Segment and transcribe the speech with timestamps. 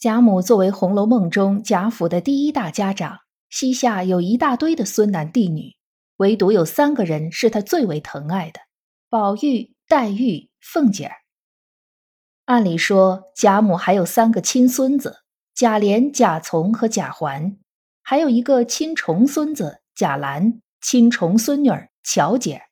[0.00, 3.18] 贾母作为《红楼梦》中贾府的第一大家长，
[3.50, 5.76] 膝下有一大堆的孙男弟女，
[6.16, 8.60] 唯独有三个人是她最为疼爱的：
[9.10, 11.16] 宝玉、黛玉、凤姐儿。
[12.46, 15.18] 按理说，贾母还有三个亲孙子：
[15.54, 17.58] 贾琏、贾从和贾环，
[18.02, 22.62] 还有一个亲重孙子贾兰，亲重孙女儿巧姐儿。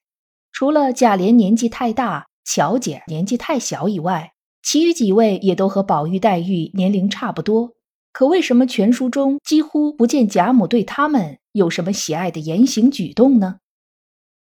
[0.51, 4.33] 除了贾琏年纪太大，巧姐年纪太小以外。
[4.69, 7.73] 其余几位也都和宝玉、黛玉年龄差不多，
[8.13, 13.61] 可为什么全书中几乎不见贾母对他们有什么喜爱的言行举动呢？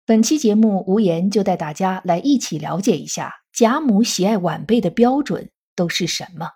[0.07, 6.53] 本期节目，无言就带大家来一起了解一下贾母喜爱晚辈的标准都是什么。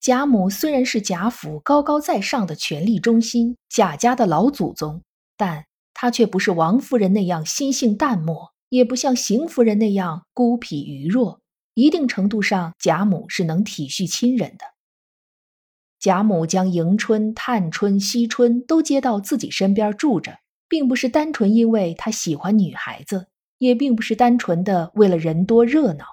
[0.00, 5.00] 贾母虽然是贾府高高在上的权力中心，贾家的老祖宗，
[5.36, 5.64] 但。
[6.02, 11.40] 她却不是王夫人那样心性淡漠，也不像邢夫人那样孤僻愚弱。
[11.74, 14.64] 一定程度上，贾母是能体恤亲人的。
[16.00, 26.04] 贾母将迎春、探春、惜春都接到自己身边住着，并不是单纯因为她喜欢女孩子，也并不是单纯的为了人多热闹。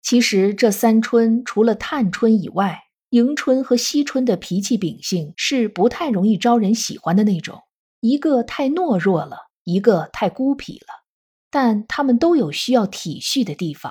[0.00, 7.63] 其实这三春除了探春以外，迎春和惜春的脾气秉性是不太容易招人喜欢的那种。
[8.06, 11.04] 一个太懦弱了，一个太孤僻了，
[11.50, 13.90] 但他们都有需要体恤的地方。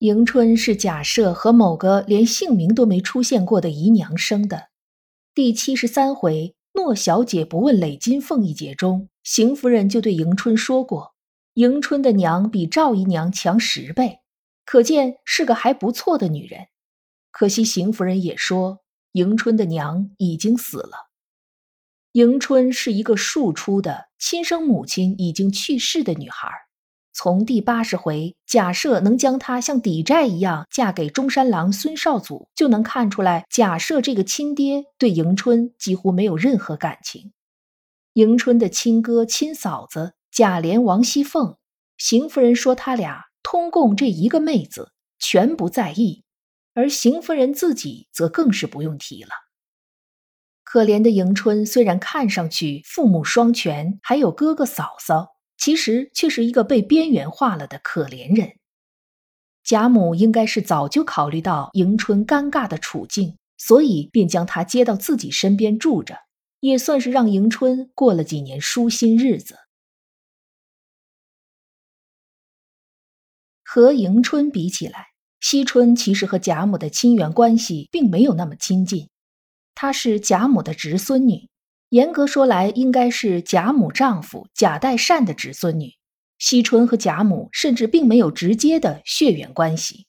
[0.00, 4.70] 迎春是假设和某个连姓名都没出现过的姨娘生的。
[5.32, 11.14] 第七十三回“诺小姐不问累金凤”一节中，邢夫人就对迎春说过，
[11.54, 14.18] 迎春的娘比赵姨娘强十倍，
[14.64, 16.66] 可见是个还不错的女人。
[17.30, 18.80] 可惜邢夫人也说，
[19.12, 21.05] 迎春的娘已经死了。
[22.16, 26.48] 迎春是一个庶出的亲生母亲已经去世的女孩。
[27.12, 37.34] 从第八十回假设能将她像抵债一样嫁给中山狼孙绍祖，就能看出来，假设这个亲爹对迎春几乎没有任何感情。
[38.14, 41.58] 迎春的亲哥亲嫂子贾琏、王熙凤，
[41.98, 46.24] 邢夫人说他俩通共这一个妹子，全不在意，
[46.72, 49.28] 而邢夫人自己则更是不用提了。
[50.66, 58.56] 可怜的迎春，虽然看上去父母双全，还有哥哥嫂嫂，其实却是一个被边缘化了的可怜人。
[59.62, 66.18] 贾母应该是早就考虑到迎春尴尬的处境，所以便将她接到自己身边住着，
[66.58, 69.56] 也算是让迎春过了几年舒心日子。
[73.64, 75.06] 和迎春比起来，
[75.38, 79.08] 惜春其实和贾母的亲缘关系并没有那么亲近。
[79.76, 81.50] 她是贾母的侄孙女，
[81.90, 85.92] 严格说来，应该是贾母丈夫贾代善的侄孙女。
[86.38, 90.06] 惜春和贾母甚至并没有直接的血缘关系。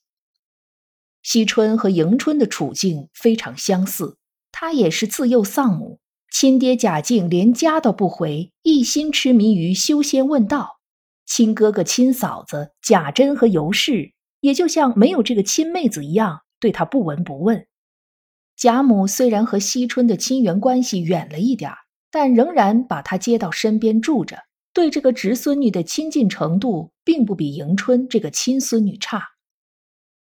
[1.21, 4.17] 惜春和迎春的处境非常相似，
[4.53, 5.99] 她也是自幼丧母，
[6.31, 10.77] 亲爹贾敬连家都不回，一心痴迷于修仙问道；
[11.25, 17.67] 亲哥哥亲嫂子贾珍和尤氏，也就像没有这个亲妹子一样，对她不闻不问。
[18.57, 21.77] 贾母虽然和惜春的亲缘关系远了一点儿，
[22.09, 29.21] 但仍然把她接到身边住着，对这个侄孙女的亲近程度，并不比迎春这个亲孙女差。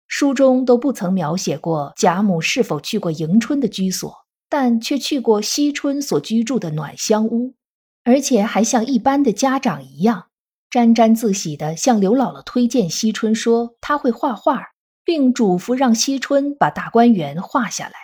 [0.08, 4.12] 书中都不曾描写过贾母是否去过迎春的居所，
[4.48, 7.54] 但却去过惜春所居住的暖香屋，
[8.02, 10.26] 而且还像一般的家长一样，
[10.68, 14.70] 沾沾自喜地向刘姥姥推荐惜春，说她会画画，
[15.04, 17.94] 并嘱咐让惜春把大观园画下来。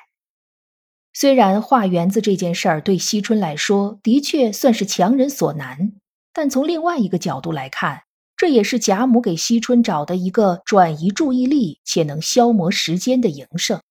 [1.13, 5.93] 虽然画园子这件事儿对惜春来说的确算是强人所难，
[6.33, 8.05] 但从另外一个角度来看，
[8.37, 13.83] 这也是贾母给惜春找的一个转移注意力且能消磨时间的营生。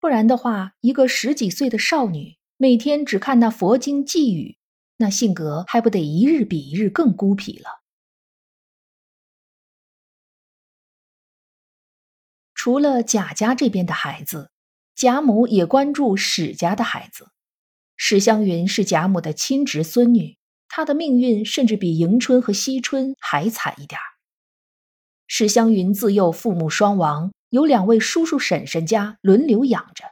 [0.00, 4.58] 不然的话，一个十几岁的少女每天只看那佛经寄语，
[4.96, 7.80] 那性格还不得一日比一日更孤僻了。
[12.52, 14.50] 除了贾家这边的孩子。
[14.98, 17.28] 贾母也关注史家的孩子，
[17.96, 20.36] 史湘云是贾母的亲侄孙女，
[20.66, 24.02] 她的命运甚至比迎春和惜春还惨一点儿
[25.28, 30.02] 史湘云自幼父母双亡，有两位叔叔婶婶家轮流养着。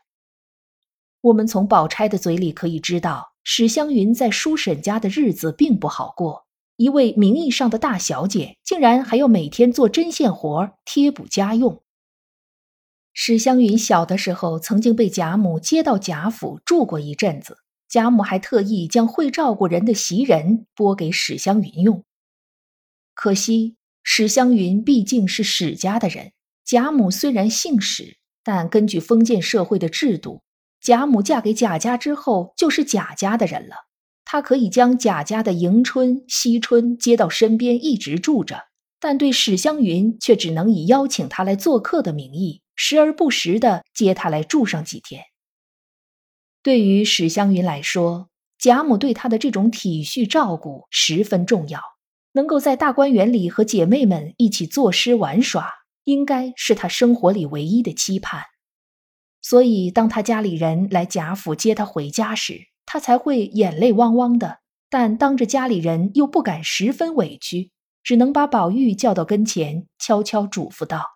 [1.21, 6.47] 我们从宝钗的嘴里可以知道，史湘云在叔婶家的日子并不好过。
[6.77, 11.82] 一位名义上的大小姐，竟然还要每天做针线活贴补家用。
[13.19, 17.57] 史湘云小的时候，曾经被贾母接到贾府住过一阵子，
[17.89, 22.05] 贾母还特意将会照顾人的袭人拨给史湘云用。
[23.15, 26.33] 可惜史湘云毕竟是史家的人，
[26.63, 30.43] 贾母虽然姓史，但根据封建社会的制度，
[30.83, 33.77] 贾母嫁给贾家之后就是贾家的人了。
[34.27, 38.65] 她可以将贾家的迎春、惜春接到身边一直住着，
[39.01, 42.61] 但对史湘云却只能以邀请她来做客的名义。
[42.76, 45.25] 时而不时的接他来住上几天。
[46.62, 48.28] 对于史湘云来说，
[48.58, 51.81] 贾母对她的这种体恤照顾十分重要。
[52.32, 55.73] 能够在大观园里和姐妹们一起作诗玩耍，
[56.05, 58.43] 应该是她生活里唯一的期盼。
[59.40, 64.58] 所以，当她家里人来贾府接她回家时，她才会眼泪汪汪的。
[64.90, 67.70] 但当着家里人又不敢十分委屈，
[68.02, 71.16] 只能把宝玉叫到跟前，悄悄嘱咐道。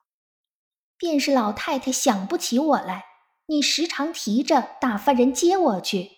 [1.01, 3.07] 便是老太太想不起我来，
[3.47, 6.11] 你时常提着打发人接我去。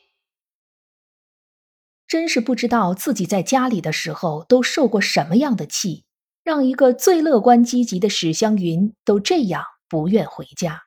[2.08, 6.05] 真是不知道自己在家里的时候都受过什么样的气，
[6.43, 10.82] 让一个最乐观积极的史湘云都这样不愿回家。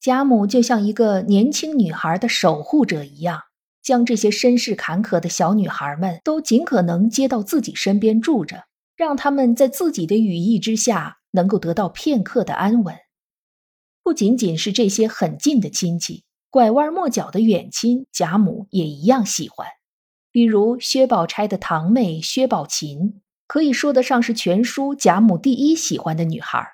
[0.00, 3.42] 贾母就像一个年轻女孩的守护者一样，
[3.82, 8.67] 将这些身世坎坷的小女孩们都尽可能接到自己身边住着。
[8.98, 12.96] 让他们在自己的羽翼之下能够得到片刻的安稳。
[14.02, 19.68] 不仅仅是这些很近的亲戚，拐弯抹角的远亲，贾母也一样喜欢。
[20.32, 26.66] 比如薛宝钗的堂妹薛宝琴，可以说得上是全书贾母第一喜欢的女孩。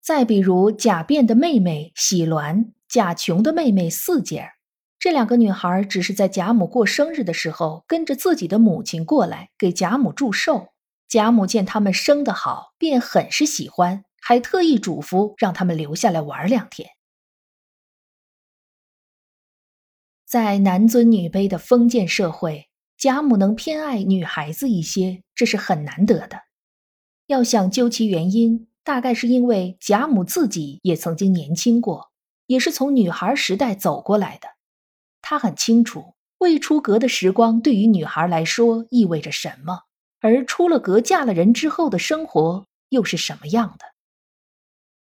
[0.00, 4.52] 再比如贾辩的妹妹喜鸾，贾琼的妹妹四姐儿，
[5.00, 10.68] 这两个女孩只是在贾母过生日的时候，跟着自己的母亲过来给贾母祝寿。
[11.10, 16.90] 贾母见他们生得好，便很是喜欢，还特意嘱咐让他们留下来玩两天。
[20.24, 26.42] 在男尊女卑的封建社会，贾母能偏爱女孩子一些，这是很难得的。
[27.26, 32.12] 要想究其原因，大概是因为贾母自己也曾经年轻过，
[32.46, 34.46] 也是从女孩时代走过来的。
[35.20, 39.89] 她很清楚未出阁的时光对于女孩来说意味着什么。
[40.20, 43.86] 而出了阁嫁了人之后的生活又是什么样的？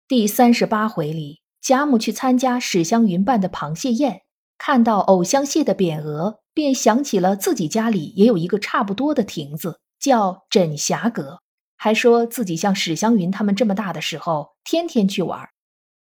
[0.07, 4.21] 第三十八回里，贾母去参加史湘云办的螃蟹宴，
[4.57, 11.41] 看到藕香榭的匾额，便想起了自己家里也有一个差不多的亭子，叫枕霞阁，
[11.75, 15.50] 还说自己像史湘云他们这么大的时候，天天去玩。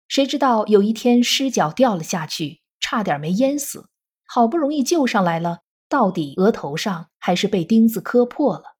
[0.09, 3.89] 谁知道有一天失脚掉了下去，差点没淹死，
[4.27, 8.72] 好不容易救上来了，到底额头上还是被钉子磕破了。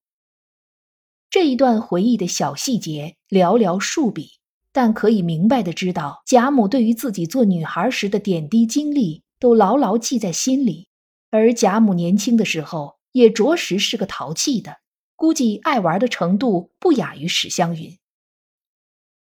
[1.33, 4.33] 这一段回忆的小细节寥寥数笔，
[4.71, 10.89] 但可以明白的知道，贾母对于自己做女孩时的点滴经历都牢牢记在心里。
[11.31, 14.77] 而贾母年轻的时候也着实是个淘气的，
[15.15, 17.97] 估计爱玩的程度不亚于史湘云。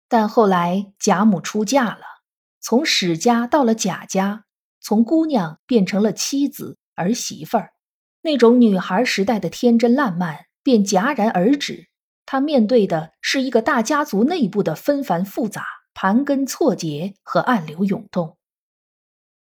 [0.06, 2.02] 但后来贾母出嫁了，
[2.60, 4.44] 从史家到了贾家，
[4.82, 7.72] 从姑娘变成了妻子儿媳妇儿，
[8.20, 11.88] 那种女孩时代的天真烂漫便戛然而止。
[12.32, 18.38] 他面对的是一个大家族内部的纷繁复杂、盘根错节和暗流涌动。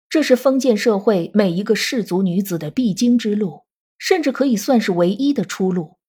[0.09, 3.65] 这是封建社会每一个氏族女子的必经之路，
[3.99, 5.99] 甚至可以算是唯一的出路。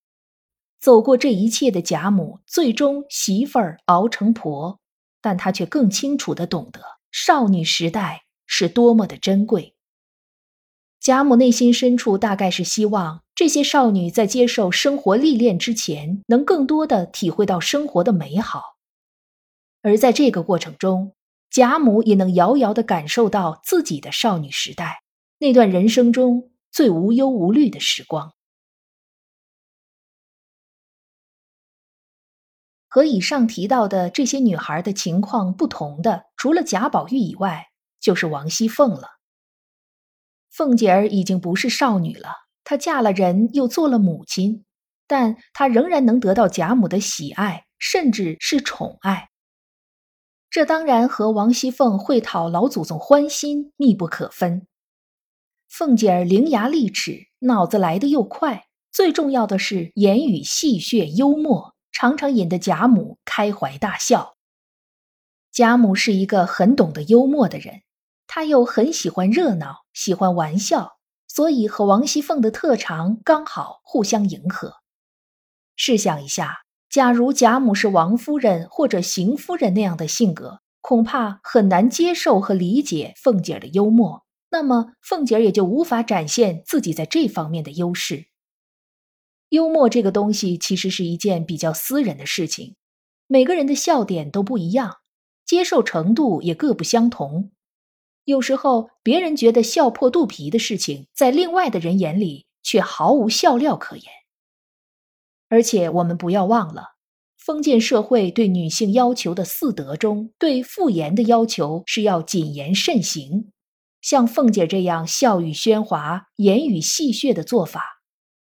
[0.81, 4.81] 走过这一切的贾母，最终媳妇儿熬成婆，
[5.21, 9.77] 但她却更清楚的懂得少女时代是多么的珍贵。
[11.03, 18.77] 贾母内心深处大概是希望这些少女在接受生活历练之前，能更多的体会到生活的美好，
[19.83, 21.17] 而在这个过程中，
[21.51, 25.03] 贾母也能遥遥的感受到自己的少女时代
[25.39, 28.33] 那段人生中最无忧无虑的时光。
[32.87, 39.09] 和以上提到的这些女孩的情况不同的，除了贾宝玉以外，就是王熙凤了。
[40.53, 42.29] 凤姐儿已经不是少女了，
[42.63, 44.67] 她嫁了人，又做了母亲，
[45.07, 49.31] 但她仍然能得到贾母的喜爱，甚至是宠爱。
[50.51, 54.67] 这当然和王熙凤会讨老祖宗欢心密不可分。
[55.71, 64.35] 凤姐儿伶牙俐齿，脑子来得又快，最重要的是言语戏谑幽默，常常引得贾母开怀大笑。
[65.51, 67.81] 贾母是一个很懂得幽默的人，
[68.35, 70.93] 他又很喜欢热闹，喜欢玩笑，
[71.29, 74.77] 所以和王熙凤的特长刚好互相迎合。
[75.77, 88.29] 试想一下，假如贾母是王夫人或者邢夫人那样的性格，恐怕很难接受和理解凤姐的幽默，那么凤姐也就无法展现自己在这方面的优势。
[89.51, 92.77] 幽默这个东西其实是一件比较私人的事情，
[93.27, 95.01] 每个人的笑点都不一样。
[95.45, 97.53] 接受程度也各不相同，
[98.25, 104.05] 有时候别人觉得笑破肚皮的事情，在另外的人眼里却毫无笑料可言。
[105.49, 106.95] 而且我们不要忘了，
[107.37, 113.51] 封建社会对女性要求的四德中，对妇言的要求是要谨言慎行。
[114.01, 118.01] 像凤姐这样笑语喧哗、言语戏谑的做法，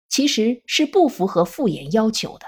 [0.10, 2.48] 其实是不符合妇言要求的。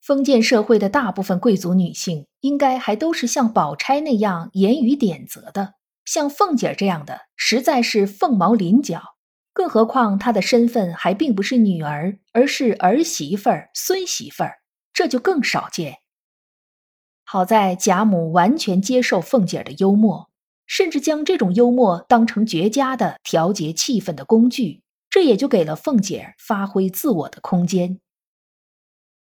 [0.00, 5.74] 封建社会的大部分贵族女性，应该还都是像宝钗那样言语点则的，
[6.04, 9.16] 像凤姐这样的，实在是凤毛麟角。
[9.52, 14.60] 更何况她的身份还并不是女儿，而是儿媳妇儿、孙媳妇儿，
[14.92, 15.98] 这就更少见。
[17.24, 20.30] 好在贾母完全接受凤姐的幽默，
[20.66, 28.00] 甚至将这种幽默当成绝佳的调节气氛的工具，这也就给了凤姐发挥自我的空间。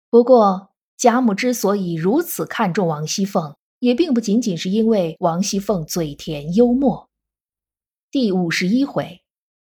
[0.10, 7.09] 不过，贾母之所以如此看重王熙凤，也并不仅仅是因为王熙凤嘴甜幽默。
[8.09, 9.21] 第五十一回，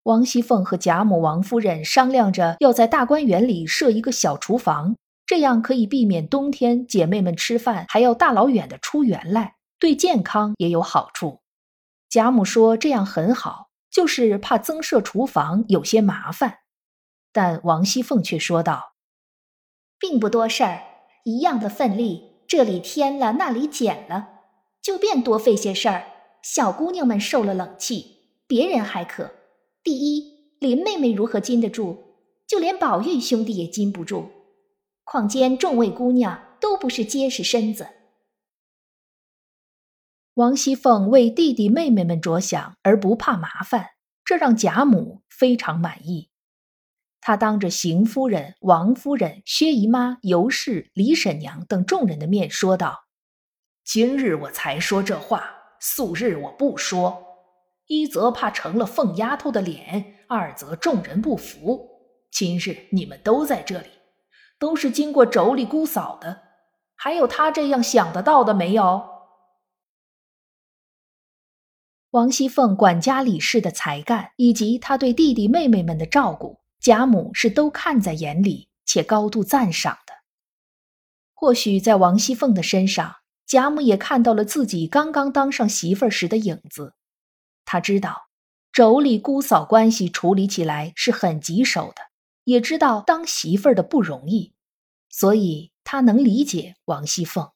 [0.05, 4.97] 王熙凤和贾母、王夫人商量着要在大观园里设一个小厨房，
[5.27, 11.41] 这样可以避免冬天姐妹们吃饭还要大老远的出园来，对健康也有好处。
[12.09, 16.61] 贾母说这样很好，就是怕增设厨房有些麻烦。
[17.31, 18.95] 但王熙凤却说道。
[19.99, 20.83] 并不多事儿，
[21.25, 24.41] 一样的份力，这里添了，那里减了，
[24.83, 26.07] 就便多费些事儿。
[26.43, 29.31] 小姑娘们受了冷气，别人还可。
[29.85, 32.05] 第一，林妹妹如何禁得住？
[32.47, 34.31] 就连宝玉兄弟也禁不住。
[35.05, 37.89] 况间众位姑娘都不是结实身子。
[40.35, 43.91] 王熙凤为弟弟妹妹们着想，而不怕麻烦，
[44.25, 46.28] 这让贾母非常满意。
[47.29, 53.05] 他当着邢夫人、王夫人、薛姨妈、尤氏、李婶娘等众人的面说道
[53.85, 55.45] ：“今日我才说这话，
[55.79, 57.23] 素日我不说。
[57.87, 61.87] 一则怕成了凤丫头的脸，二则众人不服。
[62.31, 63.89] 今日你们都在这里，
[64.59, 66.45] 都是经过妯娌姑嫂的，
[66.95, 69.07] 还有他这样想得到的没有？”
[72.13, 76.61] 王熙凤管家李氏的才干，以及她对弟弟妹妹们的照顾。
[76.81, 80.15] 贾母是都看在眼里，且高度赞赏的。
[81.35, 83.17] 或许在王熙凤的身上，
[83.47, 86.95] 贾母也看到了自己刚刚当上媳妇时的影子。
[87.65, 88.29] 她知道
[88.73, 92.03] 妯娌姑嫂关系处理起来是很棘手的，
[92.45, 94.55] 也知道当媳妇的不容易，
[95.09, 97.51] 所以她能理解王熙凤。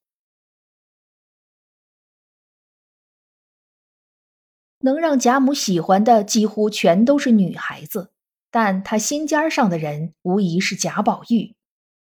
[4.79, 8.12] 能让贾母喜欢的几乎全都是女孩子。
[8.53, 11.57] 但他心尖上的人无疑是贾宝玉，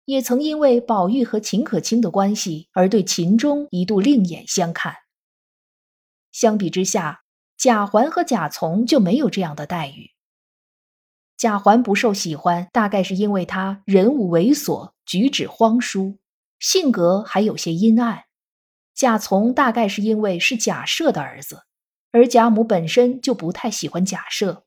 [0.04, 4.94] 也曾因为宝玉和秦可卿的关系而对秦钟一度另眼相看。
[6.30, 7.22] 相比之下，
[7.56, 10.12] 贾环和贾从就没有这样的待遇。
[11.36, 16.18] 贾环不受喜欢，大概是因为他人物猥琐，举止荒疏，
[16.60, 18.26] 性格还有些阴暗；
[18.94, 21.64] 贾从大概是因为是贾赦的儿子，
[22.12, 24.62] 而贾母本身就不太喜欢贾赦。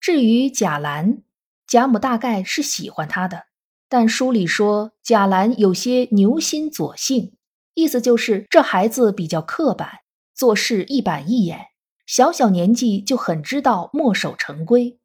[0.00, 1.22] 至于贾兰，
[1.66, 3.44] 贾母大概是喜欢他的，
[3.86, 7.36] 但书里说贾兰有些牛心左性，
[7.74, 9.98] 意思就是这孩子比较刻板，
[10.34, 11.66] 做事一板一眼，
[12.06, 14.98] 小小年纪就很知道墨守成规。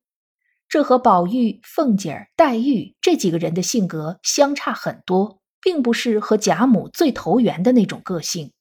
[0.70, 8.54] 这和宝玉、凤姐儿、黛玉这几个人的性格相差很多，并不是和贾母最投缘的那种个性。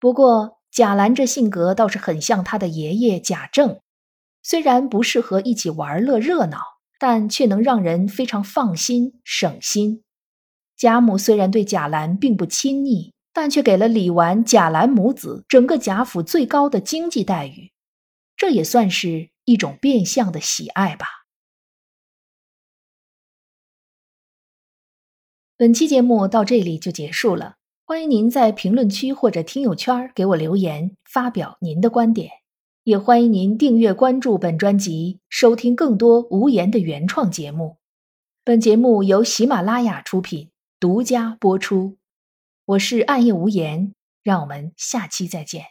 [0.00, 3.80] 不过贾兰这性格倒是很像他的爷爷贾政。
[4.42, 6.58] 虽然不适合一起玩乐热闹，
[6.98, 10.02] 但却能让人非常放心省心。
[10.76, 17.70] 贾母虽然对贾兰并不亲昵，但却给了李纨、贾兰母子整个贾府最高的经济待遇，
[18.36, 21.06] 这也算是一种变相的喜爱吧。
[25.56, 32.41] 本期节目到这里就结束了，欢迎您在评论区或者听友圈给我留言，发表您的观点。
[32.84, 37.76] 也欢迎您订阅关注本专辑，收听更多无言的原创节目。
[38.42, 41.98] 本节目由喜马拉雅出品，独家播出。
[42.64, 45.66] 我是暗夜无言，让我们下期再见。